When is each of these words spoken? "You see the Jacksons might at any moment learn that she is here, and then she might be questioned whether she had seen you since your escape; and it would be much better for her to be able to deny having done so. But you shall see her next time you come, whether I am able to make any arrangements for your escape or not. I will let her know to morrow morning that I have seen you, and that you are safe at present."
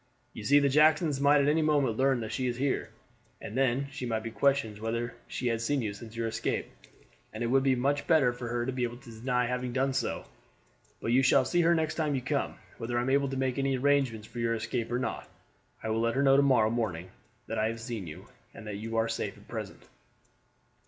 "You 0.33 0.43
see 0.43 0.57
the 0.57 0.67
Jacksons 0.67 1.21
might 1.21 1.41
at 1.41 1.47
any 1.47 1.61
moment 1.61 1.95
learn 1.95 2.21
that 2.21 2.31
she 2.31 2.47
is 2.47 2.57
here, 2.57 2.89
and 3.39 3.55
then 3.55 3.87
she 3.91 4.07
might 4.07 4.23
be 4.23 4.31
questioned 4.31 4.79
whether 4.79 5.13
she 5.27 5.45
had 5.45 5.61
seen 5.61 5.83
you 5.83 5.93
since 5.93 6.15
your 6.15 6.27
escape; 6.27 6.65
and 7.31 7.43
it 7.43 7.45
would 7.45 7.61
be 7.61 7.75
much 7.75 8.07
better 8.07 8.33
for 8.33 8.47
her 8.47 8.65
to 8.65 8.71
be 8.71 8.81
able 8.81 8.97
to 8.97 9.11
deny 9.11 9.45
having 9.45 9.73
done 9.73 9.93
so. 9.93 10.25
But 11.01 11.11
you 11.11 11.21
shall 11.21 11.45
see 11.45 11.61
her 11.61 11.75
next 11.75 11.93
time 12.01 12.15
you 12.15 12.21
come, 12.23 12.55
whether 12.79 12.97
I 12.97 13.01
am 13.03 13.11
able 13.11 13.29
to 13.29 13.37
make 13.37 13.59
any 13.59 13.77
arrangements 13.77 14.25
for 14.25 14.39
your 14.39 14.55
escape 14.55 14.91
or 14.91 14.97
not. 14.97 15.29
I 15.83 15.89
will 15.89 16.01
let 16.01 16.15
her 16.15 16.23
know 16.23 16.35
to 16.35 16.41
morrow 16.41 16.71
morning 16.71 17.11
that 17.45 17.59
I 17.59 17.67
have 17.67 17.79
seen 17.79 18.07
you, 18.07 18.25
and 18.55 18.65
that 18.65 18.77
you 18.77 18.97
are 18.97 19.07
safe 19.07 19.37
at 19.37 19.47
present." 19.47 19.85